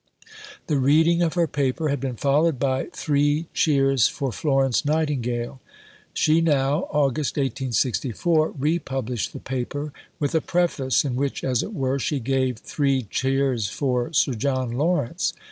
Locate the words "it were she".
11.61-12.19